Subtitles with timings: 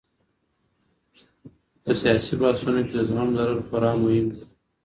[1.83, 4.41] په سياسي بحثونو کي د زغم لرل خورا مهم دي.